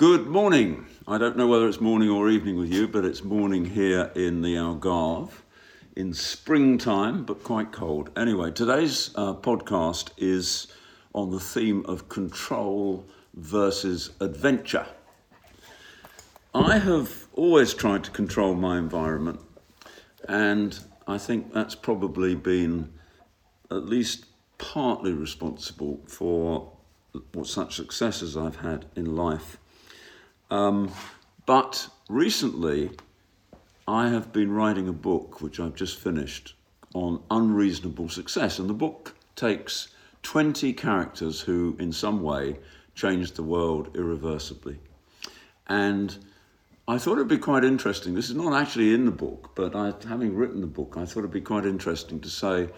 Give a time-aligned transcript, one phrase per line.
[0.00, 0.86] Good morning.
[1.06, 4.40] I don't know whether it's morning or evening with you, but it's morning here in
[4.40, 5.42] the Algarve
[5.94, 8.08] in springtime, but quite cold.
[8.16, 10.68] Anyway, today's uh, podcast is
[11.14, 14.86] on the theme of control versus adventure.
[16.54, 19.40] I have always tried to control my environment,
[20.26, 22.90] and I think that's probably been
[23.70, 24.24] at least
[24.56, 26.72] partly responsible for
[27.34, 29.58] what such successes I've had in life.
[30.50, 30.90] Um,
[31.46, 32.90] but recently,
[33.86, 36.54] I have been writing a book which I've just finished
[36.94, 39.88] on unreasonable success, and the book takes
[40.22, 42.56] 20 characters who, in some way,
[42.94, 44.78] changed the world irreversibly.
[45.68, 46.16] And
[46.88, 48.14] I thought it'd be quite interesting.
[48.14, 51.20] This is not actually in the book, but I, having written the book, I thought
[51.20, 52.68] it'd be quite interesting to say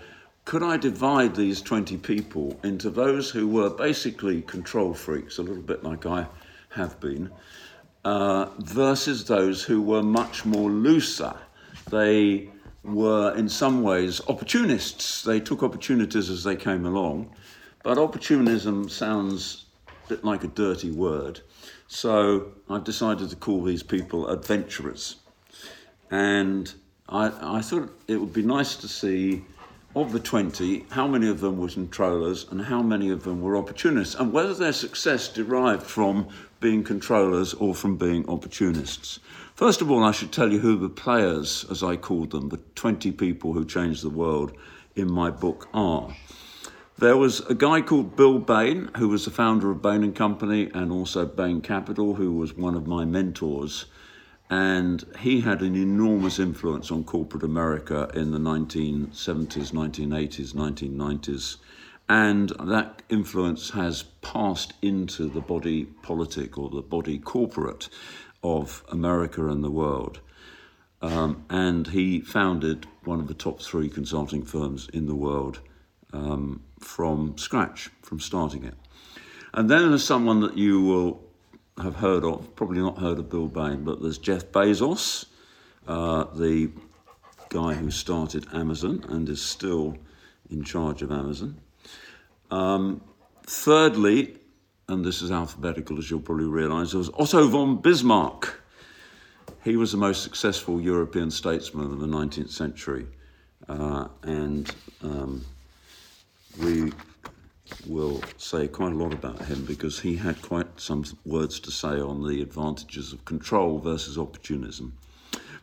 [0.44, 5.62] could I divide these 20 people into those who were basically control freaks, a little
[5.62, 6.26] bit like I
[6.74, 7.30] have been,
[8.04, 11.34] uh, versus those who were much more looser?
[11.90, 12.50] They
[12.84, 15.22] were, in some ways, opportunists.
[15.22, 17.34] They took opportunities as they came along,
[17.82, 21.40] but opportunism sounds a bit like a dirty word.
[21.86, 25.16] So I've decided to call these people adventurers.
[26.10, 26.72] And
[27.08, 29.44] I, I thought it would be nice to see
[29.94, 33.56] of the 20, how many of them were controllers and how many of them were
[33.56, 36.28] opportunists, and whether their success derived from
[36.62, 39.18] being controllers or from being opportunists.
[39.54, 42.60] First of all, I should tell you who the players, as I called them, the
[42.74, 44.56] 20 people who changed the world
[44.96, 46.16] in my book are.
[46.98, 50.70] There was a guy called Bill Bain, who was the founder of Bain and Company
[50.72, 53.84] and also Bain Capital, who was one of my mentors
[54.52, 61.56] and he had an enormous influence on corporate America in the 1970s, 1980s, 1990s.
[62.08, 67.88] And that influence has passed into the body politic or the body corporate
[68.42, 70.20] of America and the world.
[71.00, 75.60] Um, and he founded one of the top three consulting firms in the world
[76.12, 78.74] um, from scratch, from starting it.
[79.54, 81.24] And then there's someone that you will
[81.78, 85.26] have heard of, probably not heard of Bill Bain, but there's Jeff Bezos,
[85.88, 86.70] uh, the
[87.48, 89.96] guy who started Amazon and is still
[90.50, 91.60] in charge of Amazon.
[92.52, 93.00] Um,
[93.46, 94.36] thirdly,
[94.86, 98.60] and this is alphabetical as you'll probably realize, there was Otto von Bismarck.
[99.64, 103.06] He was the most successful European statesman of the 19th century.
[103.68, 104.70] Uh, and
[105.02, 105.44] um,
[106.62, 106.92] we
[107.86, 112.00] will say quite a lot about him because he had quite some words to say
[112.00, 114.92] on the advantages of control versus opportunism.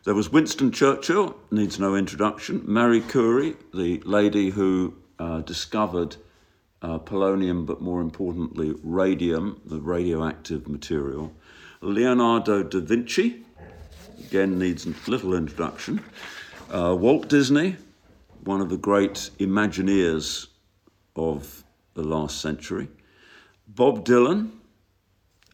[0.02, 6.16] There was Winston Churchill, needs no introduction, Marie Curie, the lady who uh, discovered
[6.82, 11.32] uh, polonium, but more importantly, radium, the radioactive material,
[11.80, 13.44] Leonardo da Vinci,
[14.20, 16.02] again needs little introduction,
[16.70, 17.76] uh, Walt Disney,
[18.44, 20.46] one of the great Imagineers
[21.16, 21.64] of
[21.94, 22.88] the last century,
[23.66, 24.50] Bob Dylan,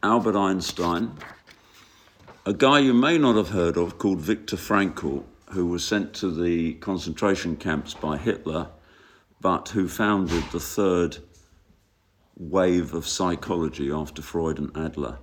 [0.02, 1.12] Albert Einstein,
[2.44, 6.30] a guy you may not have heard of called Viktor Frankl, who was sent to
[6.30, 8.68] the concentration camps by Hitler,
[9.46, 11.18] but who founded the third
[12.36, 15.20] wave of psychology after Freud and Adler,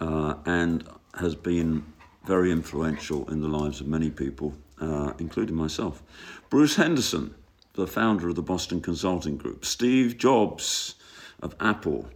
[0.00, 0.84] uh, and
[1.18, 1.84] has been
[2.24, 6.00] very influential in the lives of many people, uh, including myself.
[6.48, 7.34] Bruce Henderson,
[7.74, 10.94] the founder of the Boston Consulting Group, Steve Jobs
[11.42, 12.08] of Apple,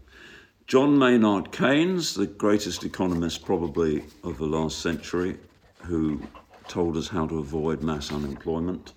[0.69, 5.37] John Maynard Keynes, the greatest economist probably of the last century,
[5.83, 6.23] who
[6.69, 8.93] told us how to avoid mass unemployment.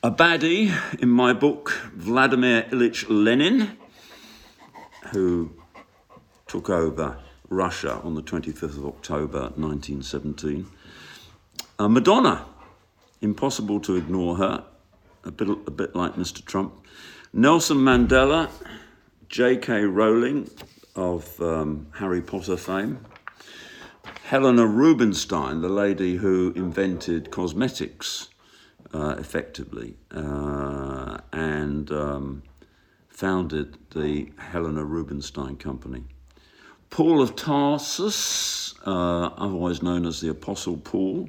[0.00, 3.76] A baddie in my book, Vladimir Ilyich Lenin,
[5.10, 5.50] who
[6.46, 10.68] took over Russia on the 25th of October 1917.
[11.80, 12.46] A Madonna,
[13.20, 14.64] Impossible to ignore her,
[15.24, 16.44] a bit, a bit like Mr.
[16.44, 16.74] Trump.
[17.32, 18.50] Nelson Mandela,
[19.28, 19.82] J.K.
[19.82, 20.48] Rowling
[20.94, 23.04] of um, Harry Potter fame.
[24.26, 28.28] Helena Rubinstein, the lady who invented cosmetics
[28.94, 32.42] uh, effectively uh, and um,
[33.08, 36.04] founded the Helena Rubinstein Company.
[36.90, 41.28] Paul of Tarsus, uh, otherwise known as the Apostle Paul,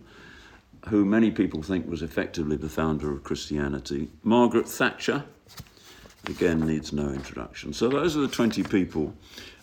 [0.87, 4.09] who many people think was effectively the founder of Christianity.
[4.23, 5.25] Margaret Thatcher,
[6.27, 7.73] again, needs no introduction.
[7.73, 9.13] So those are the 20 people.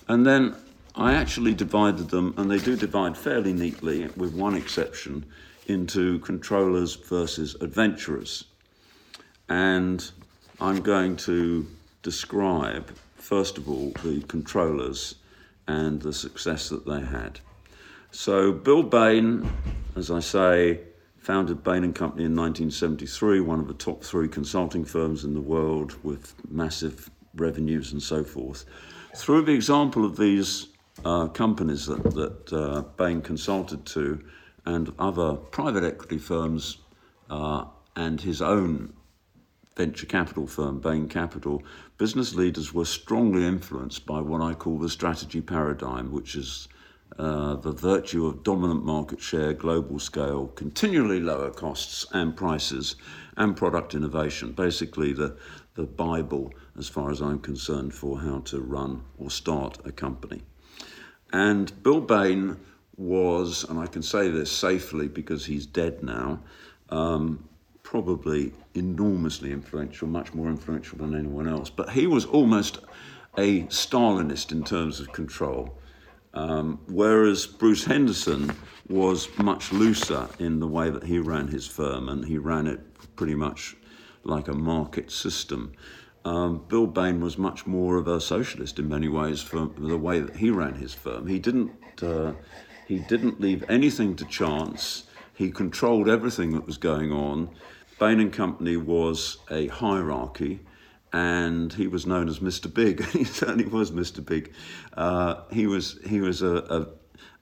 [0.09, 0.55] And then
[0.95, 5.25] I actually divided them, and they do divide fairly neatly, with one exception,
[5.67, 8.45] into controllers versus adventurers.
[9.49, 10.11] And
[10.61, 11.67] I'm going to
[12.03, 15.17] describe, first of all, the controllers
[15.67, 17.41] and the success that they had.
[18.11, 19.51] So Bill Bain,
[19.97, 20.81] as I say,
[21.19, 25.41] founded Bain and Company in 1973, one of the top three consulting firms in the
[25.41, 28.65] world with massive revenues and so forth.
[29.17, 30.69] Through the example of these
[31.05, 34.25] uh, companies that, that uh, Bain consulted to
[34.67, 36.79] and other private equity firms
[37.31, 37.65] uh,
[37.95, 38.93] and his own
[39.77, 41.63] venture capital firm, Bain Capital,
[41.99, 46.69] business leaders were strongly influenced by what I call the strategy paradigm, which is
[47.19, 52.97] uh, the virtue of dominant market share, global scale, continually lower costs and prices,
[53.37, 54.53] and product innovation.
[54.53, 55.37] Basically, the,
[55.75, 60.43] the Bible, as far as I'm concerned, for how to run or start a company.
[61.33, 62.57] And Bill Bain
[62.97, 66.41] was, and I can say this safely because he's dead now,
[66.89, 67.49] um,
[67.83, 71.71] probably enormously influential, much more influential than anyone else.
[71.71, 72.81] But he was almost
[73.39, 75.79] a Stalinist in terms of control,
[76.35, 78.51] um, whereas Bruce Henderson
[78.89, 82.81] was much looser in the way that he ran his firm, and he ran it
[83.17, 83.77] pretty much
[84.25, 85.73] like a market system.
[86.25, 90.19] Um, Bill Bain was much more of a socialist in many ways for the way
[90.19, 91.29] that he ran his firm.
[91.29, 91.71] He didn't
[92.03, 92.33] uh,
[92.87, 95.05] he didn't leave anything to chance.
[95.35, 97.51] He controlled everything that was going on.
[97.99, 100.61] Bain and Company was a hierarchy,
[101.13, 102.73] and he was known as Mr.
[102.73, 103.05] Big.
[103.11, 104.25] he certainly was Mr.
[104.25, 104.53] Big.
[104.95, 106.57] Uh, he was he was a,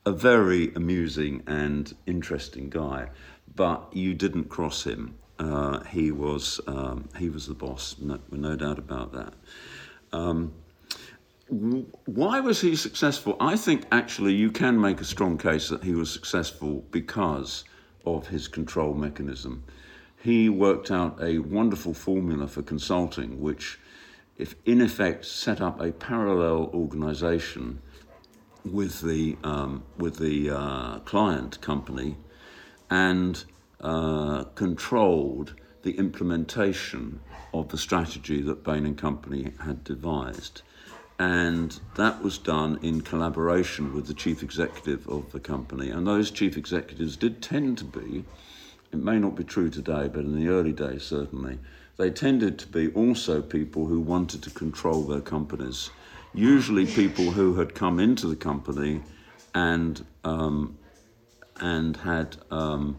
[0.06, 3.10] a, a very amusing and interesting guy,
[3.54, 5.14] but you didn't cross him.
[5.38, 9.34] Uh, he was um, he was the boss, no, no doubt about that.
[10.12, 10.54] Um,
[12.06, 13.36] why was he successful?
[13.40, 17.64] I think actually you can make a strong case that he was successful because
[18.04, 19.64] of his control mechanism
[20.24, 23.78] he worked out a wonderful formula for consulting, which,
[24.38, 27.78] if in effect, set up a parallel organization
[28.64, 32.16] with the, um, with the uh, client company
[32.88, 33.44] and
[33.82, 37.20] uh, controlled the implementation
[37.52, 40.62] of the strategy that Bain and Company had devised.
[41.18, 45.90] And that was done in collaboration with the chief executive of the company.
[45.90, 48.24] And those chief executives did tend to be
[48.94, 51.58] it may not be true today, but in the early days, certainly,
[51.96, 55.90] they tended to be also people who wanted to control their companies.
[56.32, 59.02] Usually, people who had come into the company
[59.52, 60.78] and um,
[61.60, 62.96] and had um,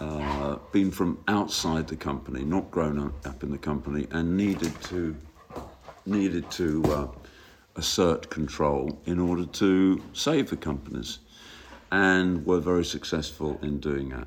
[0.00, 5.14] uh, been from outside the company, not grown up in the company, and needed to
[6.06, 7.06] needed to uh,
[7.76, 11.18] assert control in order to save the companies,
[11.90, 14.26] and were very successful in doing that.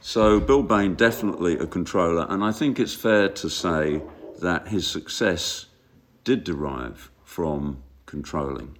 [0.00, 4.00] So Bill Bain definitely a controller, and I think it's fair to say
[4.40, 5.66] that his success
[6.24, 8.78] did derive from controlling.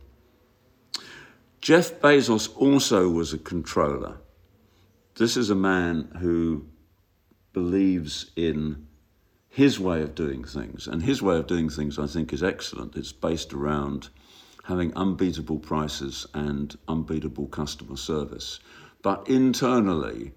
[1.61, 4.17] Jeff Bezos also was a controller.
[5.17, 6.64] This is a man who
[7.52, 8.87] believes in
[9.50, 12.97] his way of doing things, and his way of doing things I think is excellent.
[12.97, 14.08] It's based around
[14.64, 18.61] having unbeatable prices and unbeatable customer service.
[19.02, 20.32] But internally,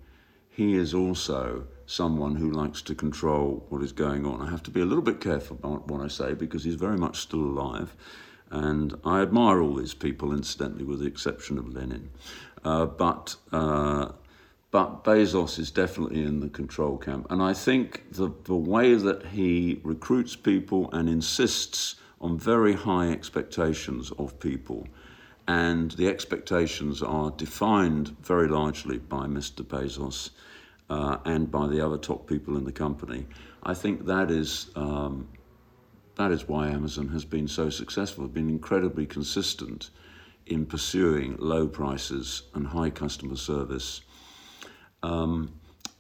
[0.50, 4.42] he is also someone who likes to control what is going on.
[4.42, 6.98] I have to be a little bit careful about what I say because he's very
[6.98, 7.96] much still alive.
[8.50, 12.10] And I admire all these people, incidentally, with the exception of Lenin.
[12.64, 14.10] Uh, but, uh,
[14.74, 17.28] but Bezos is definitely in the control camp.
[17.30, 23.12] And I think the, the way that he recruits people and insists on very high
[23.12, 24.88] expectations of people,
[25.48, 29.64] and the expectations are defined very largely by Mr.
[29.64, 30.32] Bezos
[30.90, 33.28] uh, and by the other top people in the company.
[33.62, 35.28] I think that is um,
[36.16, 38.28] that is why Amazon has been so successful.
[38.28, 39.92] Been incredibly consistent
[40.48, 44.02] in pursuing low prices and high customer service.
[45.04, 45.54] Um,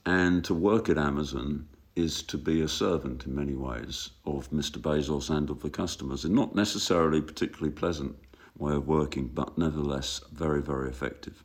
[0.05, 4.79] and to work at Amazon is to be a servant in many ways of Mr.
[4.79, 8.15] Bezos and of the customers, and not necessarily particularly pleasant
[8.57, 11.43] way of working, but nevertheless very, very effective.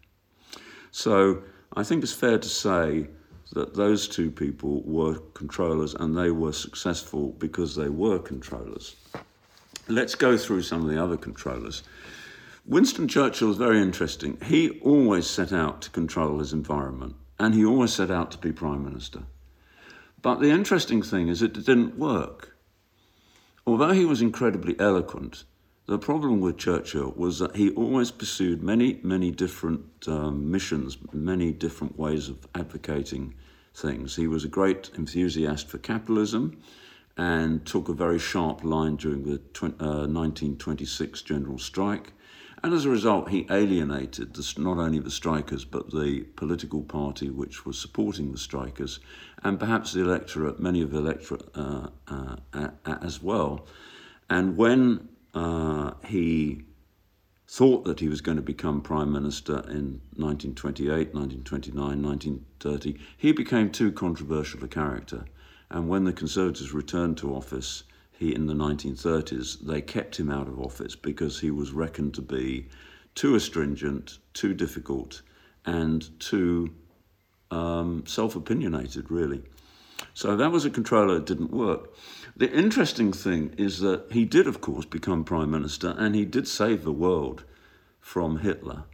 [0.91, 1.43] So
[1.77, 3.09] I think it's fair to say
[3.53, 8.97] that those two people were controllers and they were successful because they were controllers.
[9.89, 11.83] Let's go through some of the other controllers.
[12.67, 14.39] Winston Churchill is very interesting.
[14.45, 18.53] He always set out to control his environment and he always set out to be
[18.53, 19.23] Prime Minister.
[20.21, 22.57] But the interesting thing is, it didn't work.
[23.67, 25.45] Although he was incredibly eloquent,
[25.87, 31.53] the problem with Churchill was that he always pursued many, many different um, missions, many
[31.53, 33.35] different ways of advocating
[33.75, 34.17] things.
[34.17, 36.61] He was a great enthusiast for capitalism
[37.17, 42.13] and took a very sharp line during the tw- uh, 1926 general strike.
[42.63, 47.65] And as a result, he alienated not only the strikers, but the political party which
[47.65, 48.99] was supporting the strikers,
[49.45, 53.67] and perhaps the electorate, many of the electorate uh, uh, as well.
[54.29, 56.63] And when uh, he
[57.47, 63.71] thought that he was going to become prime minister in 1928, 1929, 1930, he became
[63.71, 65.25] too controversial a character.
[65.71, 67.85] And when the Conservatives returned to office
[68.19, 72.23] he, in the 1930s, they kept him out of office because he was reckoned to
[72.23, 72.67] be
[73.15, 75.23] too astringent, too difficult,
[75.65, 76.75] and too
[77.53, 79.43] um, self opinionated, really.
[80.15, 81.95] So that was a controller that didn't work.
[82.37, 86.49] The interesting thing is that he did, of course, become prime minister and he did
[86.49, 87.45] save the world
[88.01, 88.85] from Hitler.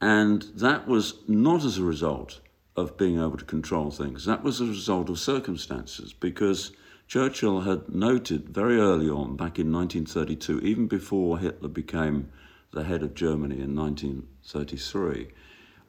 [0.00, 2.40] And that was not as a result
[2.74, 6.72] of being able to control things, that was a result of circumstances because
[7.06, 12.30] Churchill had noted very early on, back in 1932, even before Hitler became
[12.72, 15.28] the head of Germany in 1933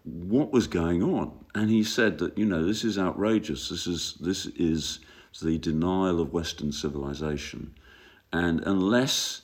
[0.08, 1.46] what was going on.
[1.54, 3.70] And he said that, you know, this is outrageous.
[3.70, 5.00] This is, this is
[5.42, 7.76] the denial of Western civilization.
[8.32, 9.42] And unless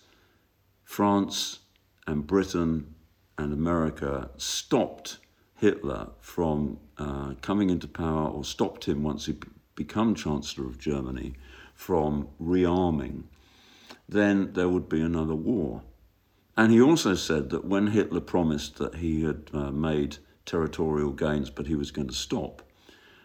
[0.84, 1.60] France
[2.08, 2.96] and Britain
[3.38, 5.18] and America stopped
[5.56, 9.36] Hitler from uh, coming into power or stopped him once he
[9.76, 11.34] became Chancellor of Germany
[11.74, 13.24] from rearming,
[14.08, 15.84] then there would be another war.
[16.56, 21.50] And he also said that when Hitler promised that he had uh, made territorial gains,
[21.50, 22.62] but he was going to stop,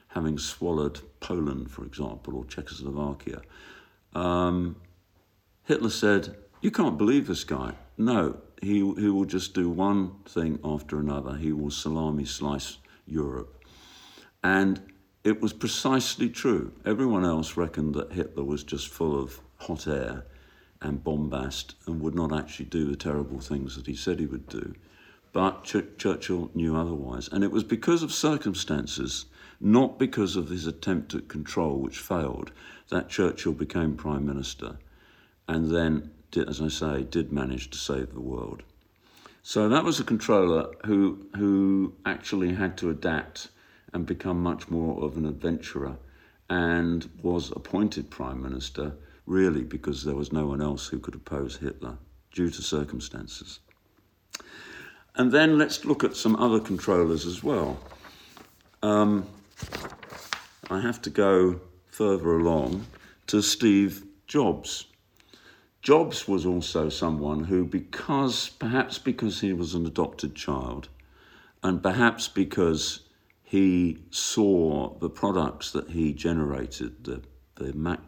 [0.09, 3.43] having swallowed Poland, for example, or Czechoslovakia.
[4.15, 4.77] Um,
[5.65, 7.75] Hitler said, You can't believe this guy.
[7.99, 11.37] No, he, he will just do one thing after another.
[11.37, 13.63] He will salami slice Europe.
[14.43, 14.81] And
[15.25, 16.73] it was precisely true.
[16.85, 20.25] Everyone else reckoned that Hitler was just full of hot air
[20.81, 24.49] and bombast and would not actually do the terrible things that he said he would
[24.49, 24.75] do.
[25.33, 27.29] But Ch- Churchill knew otherwise.
[27.29, 29.27] And it was because of circumstances,
[29.61, 32.53] not because of his attempt at control, which failed,
[32.89, 34.79] that Churchill became Prime Minister
[35.49, 38.63] and then, did, as I say, did manage to save the world.
[39.43, 43.49] So that was a controller who, who actually had to adapt
[43.93, 45.97] and become much more of an adventurer
[46.51, 48.95] and was appointed Prime Minister
[49.27, 51.99] really because there was no one else who could oppose Hitler
[52.33, 53.61] due to circumstances.
[55.15, 57.79] And then let's look at some other controllers as well.
[58.83, 59.27] Um,
[60.71, 62.87] I have to go further along
[63.27, 64.87] to Steve Jobs.
[65.83, 70.89] Jobs was also someone who, because perhaps because he was an adopted child,
[71.63, 73.01] and perhaps because
[73.49, 77.23] he saw the products that he generated, the,
[77.55, 78.01] the Mac,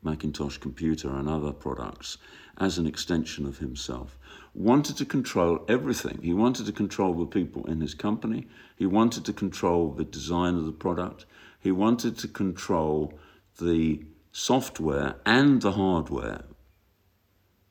[0.00, 2.18] Macintosh computer and other products,
[2.58, 4.16] as an extension of himself
[4.54, 6.20] wanted to control everything.
[6.22, 8.46] He wanted to control the people in his company.
[8.76, 11.26] He wanted to control the design of the product.
[11.58, 13.18] He wanted to control
[13.58, 16.44] the software and the hardware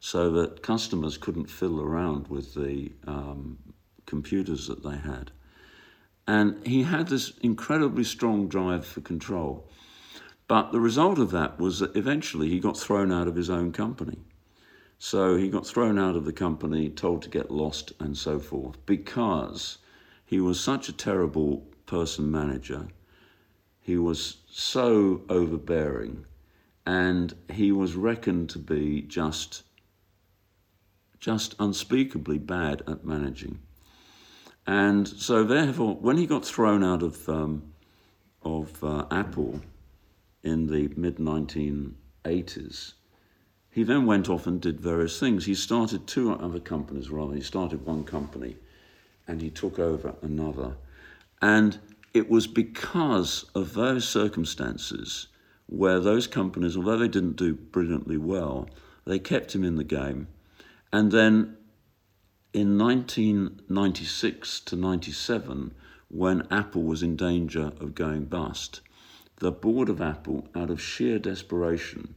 [0.02, 3.58] so that customers couldn't fiddle around with the um,
[4.06, 5.32] computers that they had.
[6.27, 9.70] And he had this incredibly strong drive for control.
[10.48, 13.72] But the result of that was that eventually he got thrown out of his own
[13.72, 14.20] company.
[14.98, 18.84] So he got thrown out of the company, told to get lost, and so forth,
[18.86, 19.79] because
[20.25, 22.88] he was such a terrible person manager.
[23.82, 26.25] He was so overbearing,
[26.86, 29.63] and he was reckoned to be just,
[31.20, 33.60] just unspeakably bad at managing.
[34.68, 37.74] And so, therefore, when he got thrown out of um,
[38.42, 39.62] of uh, Apple
[40.44, 42.94] in the mid 1980s,
[43.70, 45.46] he then went off and did various things.
[45.46, 47.36] He started two other companies, rather.
[47.36, 48.56] He started one company
[49.28, 50.76] and he took over another.
[51.42, 51.80] And
[52.14, 55.28] it was because of those circumstances
[55.68, 58.70] where those companies, although they didn't do brilliantly well,
[59.06, 60.28] they kept him in the game.
[60.94, 61.55] And then
[62.56, 65.74] in 1996 to 97,
[66.08, 68.80] when Apple was in danger of going bust,
[69.40, 72.16] the board of Apple, out of sheer desperation,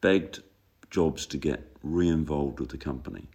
[0.00, 0.42] begged
[0.90, 3.28] Jobs to get re involved with the company.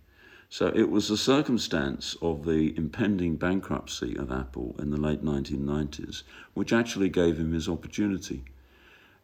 [0.49, 6.23] So it was the circumstance of the impending bankruptcy of Apple in the late 1990s
[6.53, 8.43] which actually gave him his opportunity,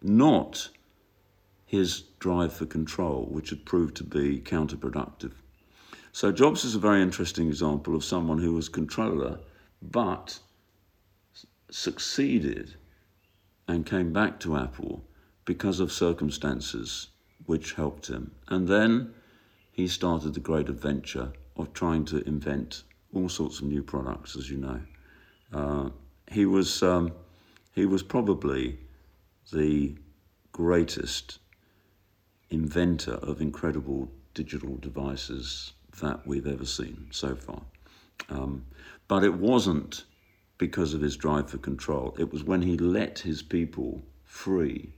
[0.02, 0.70] not
[1.66, 5.34] his drive for control, which had proved to be counterproductive.
[6.14, 9.40] So Jobs is a very interesting example of someone who was controller
[9.82, 10.40] but
[11.70, 12.76] succeeded
[13.68, 15.06] and came back to Apple
[15.46, 17.08] because of circumstances
[17.46, 18.32] which helped him.
[18.50, 19.14] And then
[19.72, 24.50] he started the great adventure of trying to invent all sorts of new products, as
[24.50, 24.82] you know.
[25.54, 25.90] Uh,
[26.30, 27.14] he was um,
[27.74, 28.80] he was probably
[29.52, 29.96] the
[30.52, 31.40] greatest
[32.50, 37.62] inventor of incredible digital devices that we've ever seen so far.
[38.30, 38.66] Um,
[39.08, 40.06] but it wasn't
[40.58, 42.16] because of his drive for control.
[42.20, 44.94] It was when he let his people free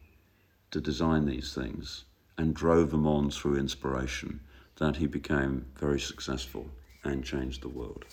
[0.71, 2.05] to design these things
[2.38, 4.39] and drove them on through inspiration
[4.77, 6.69] that he became very successful
[7.03, 8.05] and changed the world.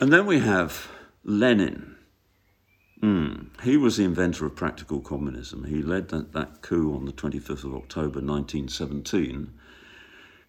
[0.00, 0.88] And then we have
[1.24, 1.96] Lenin.
[3.02, 3.48] Mm.
[3.62, 5.64] He was the inventor of practical communism.
[5.64, 9.52] He led that, that coup on the 25th of October 1917,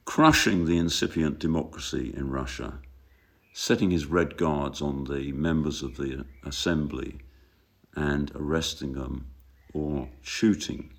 [0.07, 2.79] crushing the incipient democracy in Russia,
[3.51, 7.19] setting his red guards on the members of the assembly
[7.93, 9.27] and arresting them
[9.73, 10.89] or shooting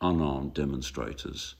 [0.00, 1.54] unarmed demonstrators.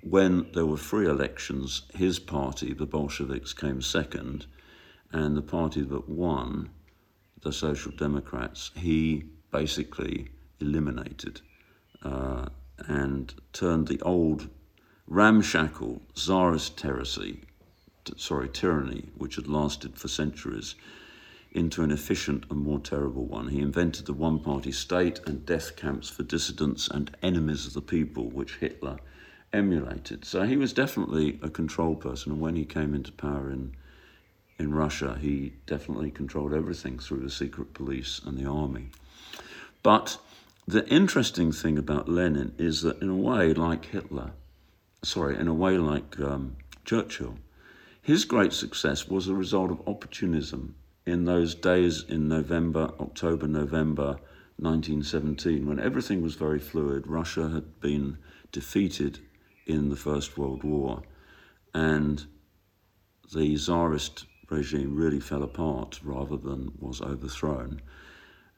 [0.00, 4.46] When there were free elections, his party, the Bolsheviks, came second,
[5.12, 6.70] and the party that won,
[7.42, 10.30] the Social Democrats, he basically
[10.60, 11.42] eliminated
[12.02, 12.46] uh,
[12.88, 14.48] and turned the old
[15.08, 17.40] ramshackle czarist tyranny,
[18.16, 20.74] sorry, tyranny, which had lasted for centuries,
[21.52, 23.48] into an efficient and more terrible one.
[23.48, 27.80] He invented the one party state and death camps for dissidents and enemies of the
[27.80, 28.98] people, which Hitler
[29.52, 30.24] emulated.
[30.24, 33.74] So he was definitely a control person, and when he came into power in
[34.58, 38.88] in Russia, he definitely controlled everything through the secret police and the army.
[39.82, 40.18] But
[40.66, 44.32] the interesting thing about Lenin is that, in a way, like Hitler,
[45.02, 47.38] sorry, in a way like um, Churchill,
[48.02, 50.74] his great success was a result of opportunism
[51.04, 54.18] in those days in November, October, November
[54.58, 57.06] 1917, when everything was very fluid.
[57.06, 58.18] Russia had been
[58.52, 59.18] defeated
[59.66, 61.02] in the First World War,
[61.74, 62.26] and
[63.32, 67.80] the Tsarist regime really fell apart rather than was overthrown.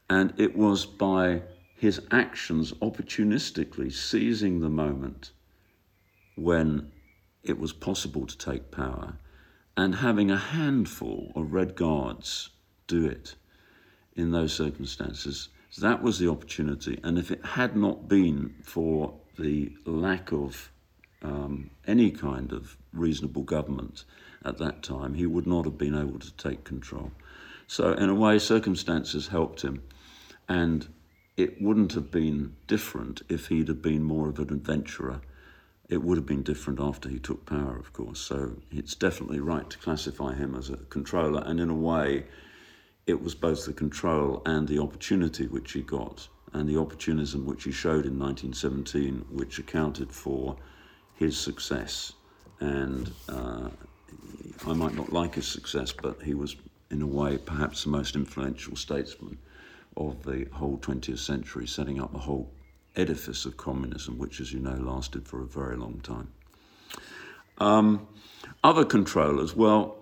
[0.09, 1.41] And it was by
[1.75, 5.31] his actions opportunistically seizing the moment
[6.41, 6.91] when
[7.43, 9.17] it was possible to take power
[9.77, 12.49] and having a handful of Red Guards
[12.87, 13.35] do it
[14.15, 15.49] in those circumstances.
[15.77, 16.99] That was the opportunity.
[17.03, 20.71] And if it had not been for the lack of
[21.21, 24.03] um, any kind of reasonable government
[24.43, 27.11] at that time, he would not have been able to take control.
[27.67, 29.83] So, in a way, circumstances helped him.
[30.47, 30.87] And
[31.37, 35.21] it wouldn't have been different if he'd have been more of an adventurer.
[35.89, 38.19] It would have been different after he took power, of course.
[38.19, 41.43] So, it's definitely right to classify him as a controller.
[41.45, 42.25] And in a way,
[43.07, 47.63] it was both the control and the opportunity which he got, and the opportunism which
[47.63, 50.55] he showed in 1917, which accounted for
[51.15, 52.13] his success.
[52.59, 53.69] And uh,
[54.67, 56.55] I might not like his success, but he was,
[56.91, 59.39] in a way, perhaps the most influential statesman
[59.97, 62.51] of the whole 20th century, setting up the whole
[62.95, 66.31] edifice of communism, which, as you know, lasted for a very long time.
[67.57, 68.07] Um,
[68.63, 69.97] other controllers, well,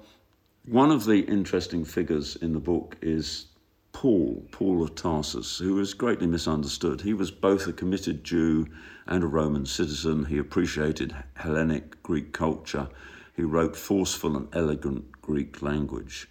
[0.66, 3.48] one of the interesting figures in the book is
[3.94, 7.02] Paul, Paul of Tarsus, who was greatly misunderstood.
[7.02, 8.68] He was both a committed Jew
[9.08, 10.26] and a Roman citizen.
[10.26, 12.90] He appreciated Hellenic Greek culture.
[13.36, 16.30] He wrote forceful and elegant Greek language.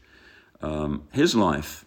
[0.61, 1.86] Um, his life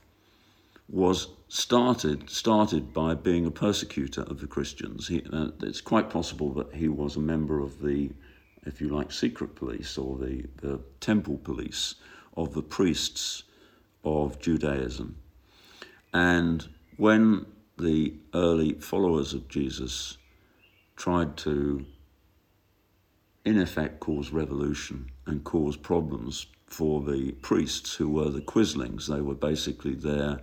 [0.89, 5.07] was started started by being a persecutor of the Christians.
[5.07, 8.11] He, uh, it's quite possible that he was a member of the,
[8.65, 11.95] if you like, secret police or the, the temple police
[12.35, 13.43] of the priests
[14.03, 15.15] of Judaism.
[16.13, 17.45] And when
[17.77, 20.17] the early followers of Jesus
[20.95, 21.85] tried to,
[23.45, 29.21] in effect, cause revolution and cause problems for the priests who were the quislings, they
[29.21, 30.39] were basically there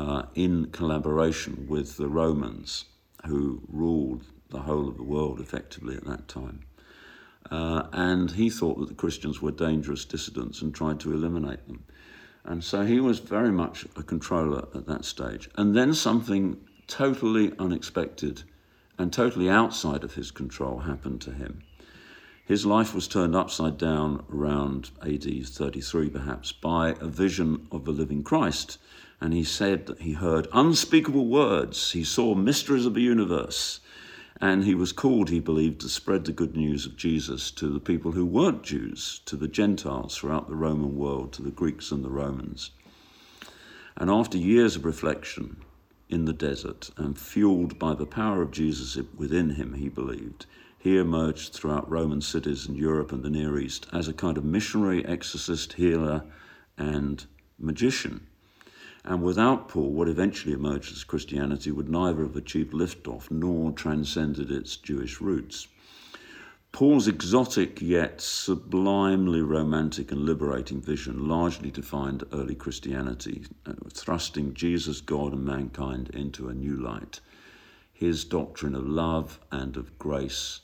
[0.00, 2.86] uh, in collaboration with the Romans
[3.26, 6.60] who ruled the whole of the world effectively at that time.
[7.50, 11.84] Uh, and he thought that the Christians were dangerous dissidents and tried to eliminate them.
[12.44, 15.50] And so he was very much a controller at that stage.
[15.56, 18.44] And then something totally unexpected
[18.98, 21.62] and totally outside of his control happened to him.
[22.46, 27.92] His life was turned upside down around AD 33, perhaps, by a vision of the
[27.92, 28.78] living Christ.
[29.20, 33.80] And he said that he heard unspeakable words, he saw mysteries of the universe.
[34.40, 37.80] And he was called, he believed, to spread the good news of Jesus to the
[37.80, 42.02] people who weren't Jews, to the Gentiles throughout the Roman world, to the Greeks and
[42.02, 42.70] the Romans.
[43.98, 45.58] And after years of reflection
[46.08, 50.46] in the desert and fueled by the power of Jesus within him, he believed,
[50.78, 54.44] he emerged throughout Roman cities in Europe and the Near East as a kind of
[54.44, 56.24] missionary, exorcist, healer,
[56.78, 57.26] and
[57.58, 58.26] magician.
[59.04, 64.50] And without Paul, what eventually emerged as Christianity would neither have achieved liftoff nor transcended
[64.50, 65.68] its Jewish roots.
[66.72, 75.00] Paul's exotic yet sublimely romantic and liberating vision largely defined early Christianity, uh, thrusting Jesus,
[75.00, 77.20] God, and mankind into a new light.
[77.92, 80.60] His doctrine of love and of grace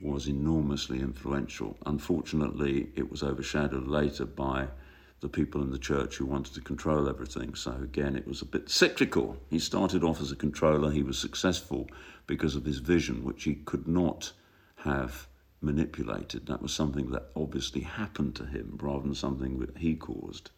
[0.00, 1.78] was enormously influential.
[1.86, 4.68] Unfortunately, it was overshadowed later by
[5.24, 7.54] the people in the church who wanted to control everything.
[7.54, 9.38] So again, it was a bit cyclical.
[9.48, 11.88] He started off as a controller, he was successful
[12.26, 14.32] because of his vision, which he could not
[14.76, 15.26] have
[15.62, 16.44] manipulated.
[16.44, 20.50] That was something that obviously happened to him rather than something that he caused.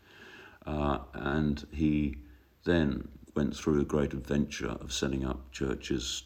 [0.67, 2.17] Uh, and he
[2.65, 6.25] then went through a great adventure of setting up churches,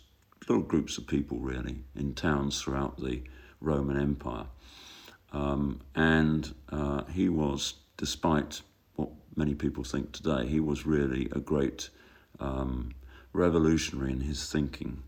[0.48, 3.22] little groups of people really, in towns throughout the
[3.60, 4.46] Roman Empire.
[5.30, 8.62] Um, and uh, he was, despite
[8.96, 11.90] what many people think today, he was really a great
[12.40, 12.92] um,
[13.34, 15.02] revolutionary in his thinking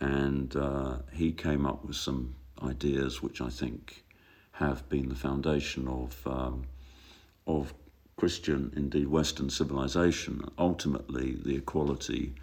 [0.00, 4.04] and uh, he came up with some ideas which I think
[4.52, 6.64] have been the foundation of um,
[7.46, 7.72] of
[8.16, 10.44] Christian, indeed Western civilization.
[10.58, 12.34] Ultimately, the equality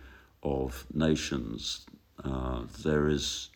[0.41, 1.85] of nations.
[2.23, 3.49] Uh, there is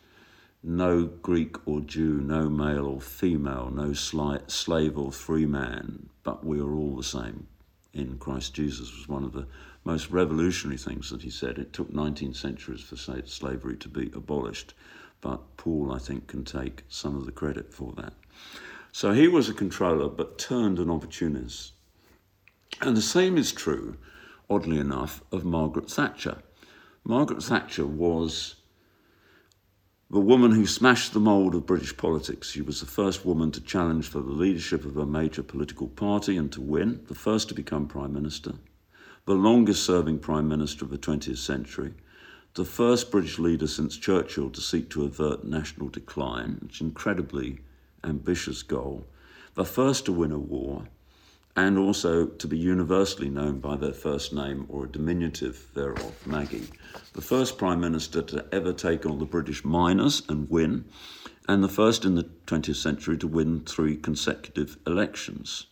[0.62, 6.44] no Greek or Jew, no male or female, no sli- slave or free man, but
[6.44, 7.46] we are all the same
[7.92, 9.46] in Christ Jesus was one of the
[9.84, 11.58] most revolutionary things that he said.
[11.58, 14.74] It took 19 centuries for slavery to be abolished,
[15.20, 18.12] but Paul, I think, can take some of the credit for that.
[18.92, 21.72] So he was a controller, but turned an opportunist.
[22.80, 23.96] And the same is true,
[24.48, 26.42] oddly enough, of Margaret Thatcher.
[27.04, 28.56] Margaret Thatcher was
[30.12, 32.50] the woman who smashed the mould of British politics.
[32.50, 36.36] She was the first woman to challenge for the leadership of a major political party
[36.36, 38.54] and to win, the first to become Prime Minister,
[39.24, 41.94] the longest serving Prime Minister of the 20th century,
[42.54, 47.60] the first British leader since Churchill to seek to avert national decline, which an incredibly
[48.02, 49.06] ambitious goal,
[49.54, 50.88] the first to win a war,
[51.56, 56.68] and also to be universally known by their first name or a diminutive thereof, Maggie.
[57.12, 60.84] The first Prime Minister to ever take on the British miners and win,
[61.48, 65.66] and the first in the 20th century to win three consecutive elections.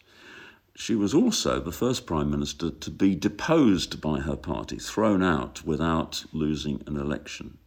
[0.75, 5.65] She was also the first Prime Minister to be deposed by her party, thrown out
[5.65, 7.59] without losing an election.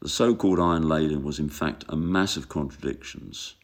[0.00, 3.54] The so called Iron Lady was, in fact, a mass of contradictions.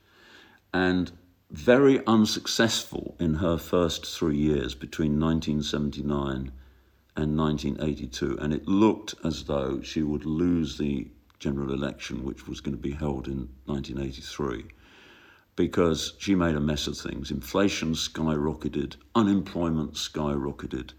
[0.73, 1.13] And
[1.53, 6.51] very unsuccessful in her first three years between 1979
[7.15, 11.07] and 1982, and it looked as though she would lose the
[11.39, 14.65] general election, which was going to be held in 1983,
[15.55, 17.31] because she made a mess of things.
[17.31, 20.93] Inflation skyrocketed, unemployment skyrocketed,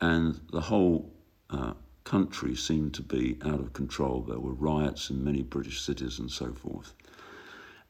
[0.00, 1.12] and the whole
[1.50, 1.72] uh,
[2.04, 4.22] country seemed to be out of control.
[4.22, 6.94] There were riots in many British cities and so forth.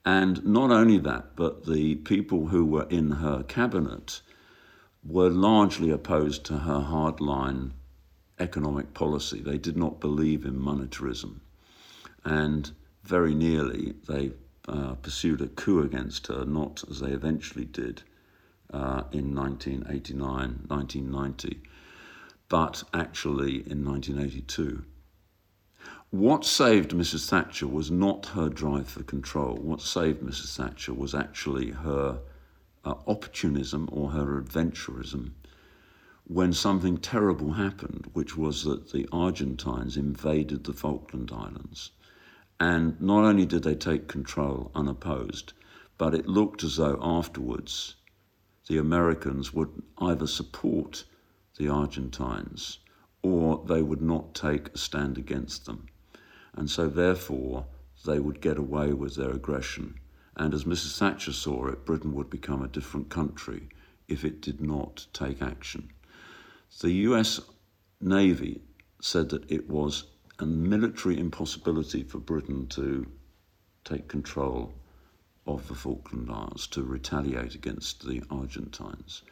[0.07, 4.23] And not only that, but the people who were in her cabinet
[5.05, 7.73] were largely opposed to her hardline
[8.39, 9.41] economic policy.
[9.41, 11.41] They did not believe in monetarism.
[12.25, 12.71] And
[13.03, 14.31] very nearly they
[14.69, 18.03] uh, pursued a coup against her, not as they eventually did
[18.73, 21.63] uh, in 1989, 1990,
[22.49, 24.85] but actually in 1982.
[26.19, 27.29] What saved Mrs.
[27.29, 29.57] Thatcher was not her drive for control.
[29.57, 30.57] What saved Mrs.
[30.57, 32.21] Thatcher was actually her
[32.87, 35.33] uh, opportunism or her adventurism
[36.25, 41.91] when something terrible happened, which was that the Argentines invaded the Falkland Islands.
[42.59, 45.53] And not only did they take control unopposed,
[45.99, 47.95] but it looked as though afterwards
[48.69, 51.05] the Americans would either support
[51.59, 52.79] the Argentines
[53.21, 55.89] or they would not take a stand against them
[56.57, 57.67] and so therefore
[58.05, 59.99] they would get away with their aggression.
[60.37, 60.99] And as Mrs.
[60.99, 63.69] Thatcher saw it, Britain would become a different country
[64.09, 65.91] if it did not take action.
[66.81, 67.41] The US
[68.01, 68.61] Navy
[69.01, 70.05] said that it was
[70.39, 73.07] a military impossibility for Britain to
[73.85, 74.75] take control
[75.47, 79.23] of the Falkland Islands, to retaliate against the Argentines.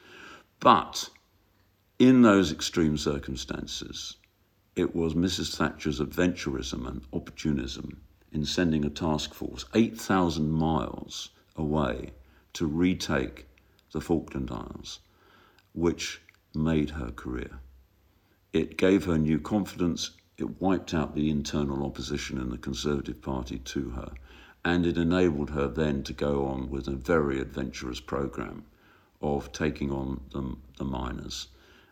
[0.61, 1.11] But
[1.99, 4.17] in those extreme circumstances,
[4.77, 5.57] it was Mrs.
[5.57, 8.01] Thatcher's adventurism and opportunism
[8.33, 12.11] in sending a task force 8,000 miles away
[12.55, 13.47] to retake
[13.93, 14.99] the Falkland Isles,
[15.73, 16.21] which
[16.55, 17.61] made her career.
[18.53, 23.61] It gave her new confidence, it wiped out the internal opposition in the Conservative Party
[23.61, 24.13] to her,
[24.65, 28.65] and it enabled her then to go on with a very adventurous programme
[29.23, 31.47] of taking on the, the miners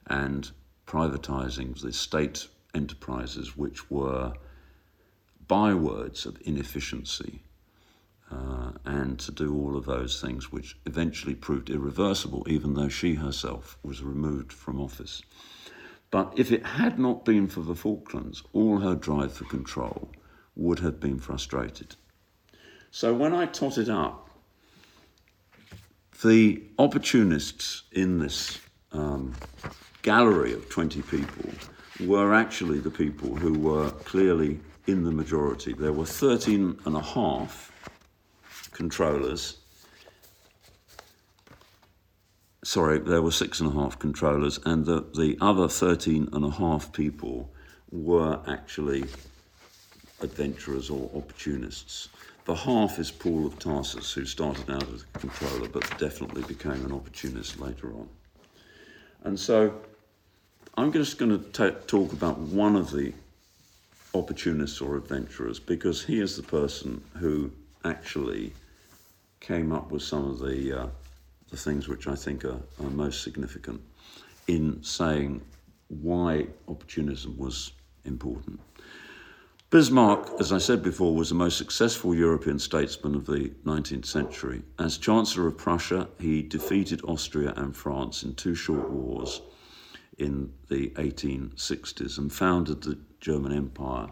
[0.07, 0.51] and
[0.87, 4.33] privatising the state enterprises which were
[5.47, 7.43] bywords of inefficiency
[8.31, 13.15] uh, and to do all of those things which eventually proved irreversible, even though she
[13.15, 15.23] herself was removed from office.
[16.11, 20.11] But if it had not been for the Falklands, all her drive for control
[20.57, 21.97] would have been frustrated.
[22.91, 24.31] So when I totted up,
[26.23, 28.59] the opportunists in this
[28.93, 29.35] um,
[30.03, 31.51] gallery of 20 people
[32.01, 35.73] were actually the people who were clearly in the majority.
[35.73, 37.71] There were 13 and a half
[38.73, 39.59] controllers
[42.65, 46.51] sorry, there were six and a half controllers, and the, the other 13 and a
[46.51, 47.51] half people
[47.91, 49.05] were actually
[50.21, 52.09] adventurers or opportunists.
[52.45, 56.85] The half is Paul of Tarsus, who started out as a controller but definitely became
[56.85, 58.09] an opportunist later on.
[59.25, 59.75] And so
[60.75, 63.13] I'm just going to talk about one of the
[64.15, 67.53] opportunists or adventurers because he is the person who
[67.85, 68.55] actually
[69.41, 70.87] came up with some of the uh,
[71.51, 73.83] the things which I think are, are most significant
[74.49, 75.43] in saying
[75.89, 77.73] why opportunism was
[78.07, 78.59] important.
[79.69, 84.63] Bismarck, as I said before, was the most successful European statesman of the 19th century.
[84.79, 89.43] As Chancellor of Prussia, he defeated Austria and France in two short wars
[90.19, 94.09] in the 1860s and founded the German Empire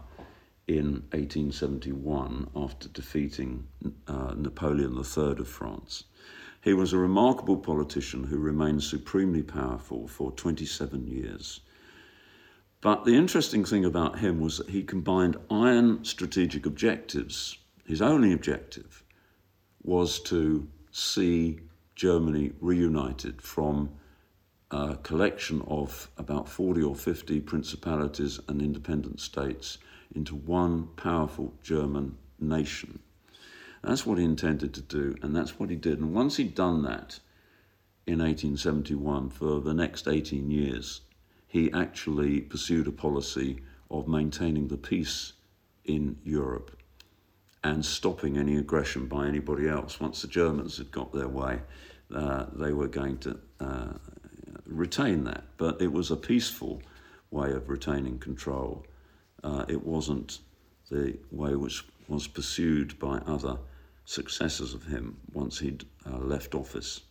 [0.67, 3.67] in 1871 after defeating
[4.07, 6.05] uh, Napoleon III of France.
[6.63, 11.61] He was a remarkable politician who remained supremely powerful for 27 years.
[12.81, 17.57] But the interesting thing about him was that he combined iron strategic objectives.
[17.85, 19.03] His only objective
[19.83, 21.59] was to see
[21.95, 23.91] Germany reunited from
[24.71, 29.77] a collection of about 40 or 50 principalities and independent states
[30.15, 32.99] into one powerful German nation.
[33.83, 35.99] That's what he intended to do, and that's what he did.
[35.99, 37.19] And once he'd done that
[38.05, 41.01] in 1871, for the next 18 years,
[41.47, 45.33] he actually pursued a policy of maintaining the peace
[45.83, 46.77] in Europe
[47.63, 49.99] and stopping any aggression by anybody else.
[49.99, 51.59] Once the Germans had got their way,
[52.13, 53.93] uh, they were going to uh,
[54.71, 55.43] retain that.
[55.57, 56.81] But it was a peaceful
[57.29, 58.85] way of retaining control.
[59.43, 60.39] Uh, it wasn't
[60.89, 63.57] the way which was pursued by other
[64.05, 67.01] successors of him once he'd uh, left office.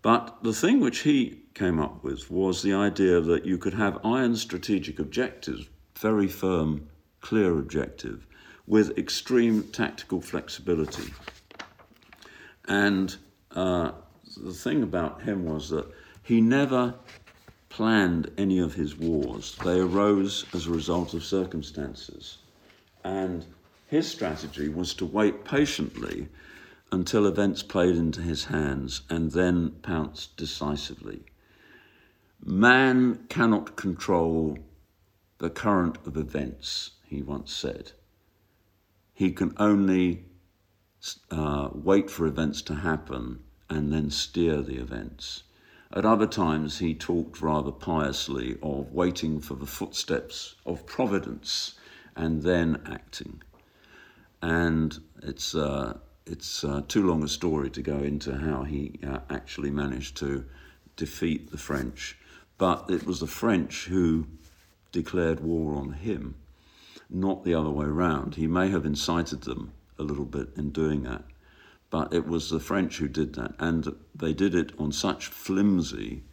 [0.00, 4.04] But the thing which he came up with was the idea that you could have
[4.04, 6.88] iron strategic objectives, very firm,
[7.20, 8.26] clear objective,
[8.66, 11.12] with extreme tactical flexibility.
[12.66, 13.14] And
[13.52, 13.92] uh,
[14.36, 15.86] the thing about him was that
[16.22, 16.94] he never
[17.68, 19.56] planned any of his wars.
[19.64, 22.38] They arose as a result of circumstances.
[23.02, 23.44] And
[23.88, 26.28] his strategy was to wait patiently
[26.92, 31.24] until events played into his hands and then pounce decisively.
[32.44, 34.58] Man cannot control
[35.38, 37.92] the current of events, he once said.
[39.14, 40.24] He can only
[41.30, 45.42] uh, wait for events to happen and then steer the events.
[45.94, 51.74] At other times, he talked rather piously of waiting for the footsteps of providence
[52.16, 53.42] and then acting
[54.42, 59.20] and it's uh, it's uh, too long a story to go into how he uh,
[59.30, 60.44] actually managed to
[60.96, 62.18] defeat the French.
[62.58, 64.26] But it was the French who
[64.92, 66.34] declared war on him,
[67.08, 68.34] not the other way around.
[68.34, 71.24] He may have incited them a little bit in doing that,
[71.92, 76.24] but it was the French who did that, and they did it on such flimsy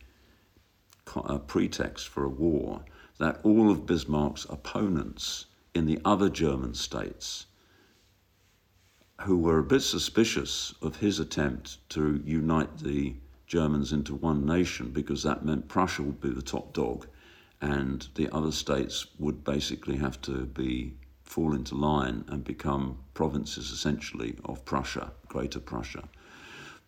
[1.15, 2.85] uh, pretext for a war
[3.17, 7.45] that all of Bismarck's opponents in the other German states
[9.23, 14.91] who were a bit suspicious of his attempt to unite the Germans into one nation
[14.91, 17.05] because that meant Prussia would be the top dog
[17.59, 20.93] and the other states would basically have to be
[21.29, 26.09] fall into line and become provinces essentially of Prussia, Greater Prussia.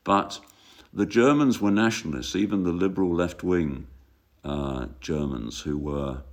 [0.04, 0.40] But
[0.92, 3.88] the Germans were nationalists, even the liberal left wing
[4.44, 6.24] uh, Germans who were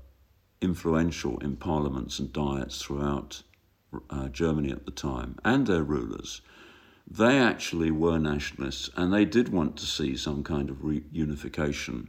[0.62, 3.42] influential in parliaments and diets throughout
[4.09, 6.40] uh, Germany at the time and their rulers,
[7.07, 12.09] they actually were nationalists and they did want to see some kind of reunification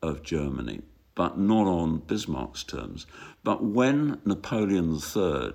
[0.00, 0.80] of Germany.
[1.14, 3.06] But not on Bismarck's terms.
[3.42, 5.54] But when Napoleon III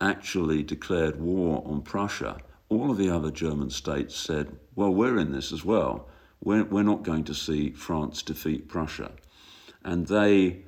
[0.00, 5.32] actually declared war on Prussia, all of the other German states said, well, we're in
[5.32, 6.08] this as well.
[6.42, 9.12] We're, we're not going to see France defeat Prussia.
[9.84, 10.64] And they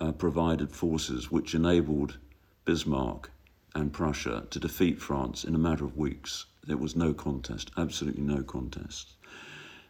[0.00, 2.18] uh, provided forces which enabled
[2.64, 3.30] Bismarck
[3.74, 6.46] and Prussia to defeat France in a matter of weeks.
[6.66, 9.14] There was no contest, absolutely no contest.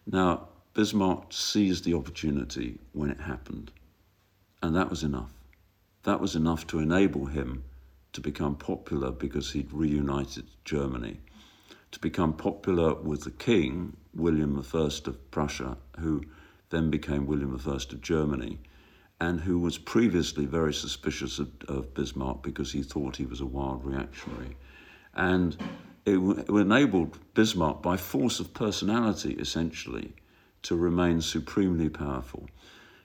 [0.06, 3.70] Now, Bismarck seized the opportunity when it happened,
[4.60, 5.32] and that was enough.
[6.02, 7.62] That was enough to enable him
[8.12, 11.20] to become popular because he'd reunited Germany,
[11.92, 16.24] to become popular with the king, William I of Prussia, who
[16.70, 18.58] then became William I of Germany,
[19.20, 23.46] and who was previously very suspicious of, of Bismarck because he thought he was a
[23.46, 24.56] wild reactionary.
[25.14, 25.56] And
[26.04, 30.14] it, it enabled Bismarck, by force of personality essentially,
[30.64, 32.48] to remain supremely powerful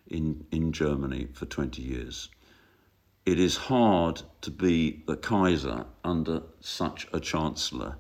[0.08, 2.30] in, in Germany for 20 years
[3.30, 7.98] it is hard to be the Kaiser under such a Chancellor,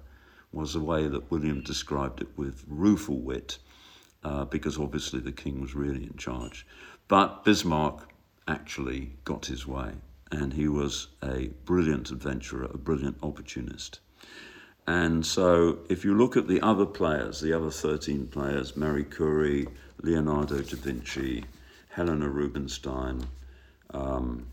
[0.52, 3.60] was the way that William described it with rueful wit,
[4.24, 6.65] uh, because obviously the king was really in charge.
[7.08, 8.10] But Bismarck
[8.48, 9.91] actually got his way,
[10.32, 14.00] and he was a brilliant adventurer, a brilliant opportunist.
[14.88, 19.68] And so, if you look at the other players, the other 13 players, Marie Curie,
[20.02, 21.44] Leonardo da Vinci,
[21.89, 23.28] Helena Rubinstein,
[23.94, 24.46] um,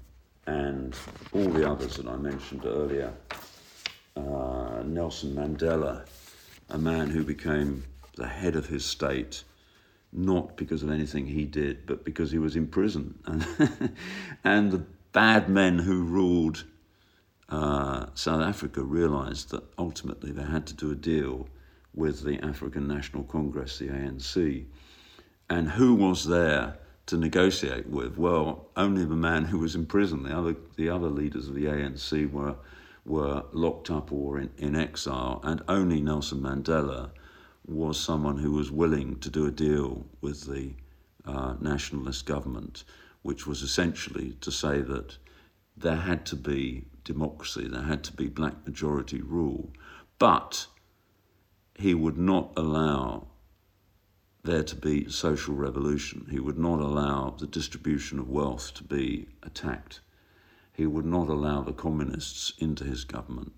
[0.47, 0.95] and
[1.33, 3.12] all the others that I mentioned earlier.
[4.17, 6.07] Uh, Nelson Mandela,
[6.71, 7.85] a man who became
[8.17, 9.45] the head of his state,
[10.12, 13.19] not because of anything he did, but because he was in prison.
[13.27, 13.47] And,
[14.45, 16.65] and the bad men who ruled
[17.48, 21.48] uh, South Africa realized that ultimately they had to do a deal
[21.94, 24.66] with the African National Congress, the ANC.
[25.48, 28.18] And who was there to negotiate with?
[28.18, 30.24] Well, only the man who was in prison.
[30.24, 32.56] The other, the other leaders of the ANC were,
[33.04, 37.11] were locked up or in, in exile, and only Nelson Mandela
[37.64, 40.72] was someone who was willing to do a deal with the
[41.24, 42.85] uh, nationalist government,
[43.22, 45.16] which was essentially to say that
[45.77, 49.73] there had to be democracy, there had to be black majority rule,
[50.19, 50.67] but
[51.75, 53.27] he would not allow
[54.43, 56.27] there to be social revolution.
[56.31, 60.01] He would not allow the distribution of wealth to be attacked.
[60.73, 63.53] He would not allow the communists into his government.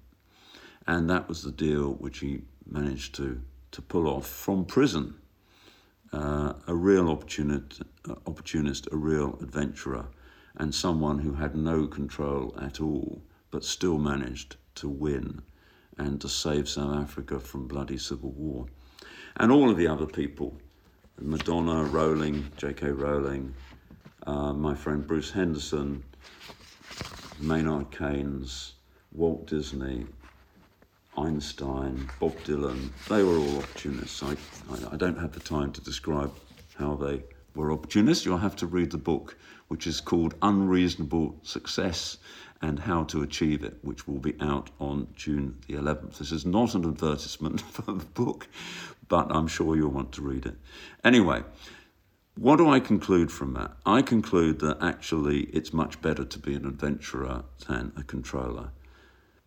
[0.87, 5.15] And that was the deal which he managed to, to pull off from prison.
[6.13, 7.83] Uh, a real opportunist,
[8.27, 10.07] opportunist, a real adventurer,
[10.59, 15.41] and someone who had no control at all, but still managed to win
[15.97, 18.67] and to save South Africa from bloody civil war.
[19.37, 20.61] And all of the other people
[21.21, 22.91] Madonna, Rowling, J.K.
[22.91, 23.53] Rowling,
[24.27, 26.05] uh, my friend Bruce Henderson,
[27.41, 28.75] Maynard Keynes,
[29.13, 30.07] Walt Disney,
[31.17, 34.23] Einstein, Bob Dylan, they were all opportunists.
[34.23, 34.37] I,
[34.71, 36.33] I, I, don't have the time to describe
[36.77, 37.25] how they
[37.57, 38.25] were opportunists.
[38.25, 39.37] You'll have to read the book,
[39.69, 42.19] which is called Unreasonable Success
[42.61, 46.19] and How to Achieve It, which will be out on June the 11th.
[46.19, 48.49] This is not an advertisement for the book,
[49.09, 50.57] but I'm sure you'll want to read it.
[51.05, 51.43] Anyway,
[52.37, 53.73] what do I conclude from that?
[53.85, 58.71] I conclude that actually it's much better to be an adventurer than a controller.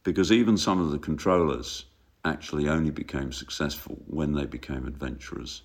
[0.04, 1.86] Because even some of the controllers
[2.26, 5.62] actually only became successful when they became adventurers.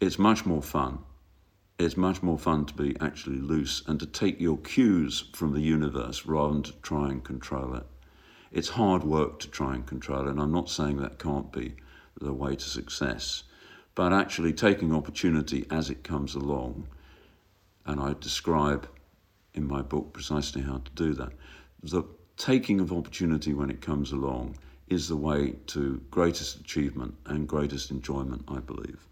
[0.00, 0.98] It's much more fun.
[1.76, 5.60] It's much more fun to be actually loose and to take your cues from the
[5.60, 7.84] universe rather than to try and control it.
[8.52, 11.74] It's hard work to try and control it, and I'm not saying that can't be
[12.20, 13.42] the way to success,
[13.96, 16.86] but actually taking opportunity as it comes along.
[17.84, 18.88] And I describe
[19.52, 21.32] in my book precisely how to do that.
[21.82, 22.04] The
[22.36, 24.56] taking of opportunity when it comes along
[24.86, 29.08] is the way to greatest achievement and greatest enjoyment, I believe.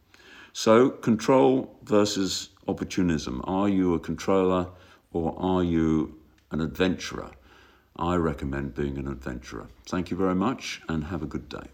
[0.53, 3.43] So, control versus opportunism.
[3.45, 4.69] Are you a controller
[5.13, 6.19] or are you
[6.51, 7.31] an adventurer?
[7.97, 9.69] I recommend being an adventurer.
[9.87, 11.67] Thank you very much and have a good day.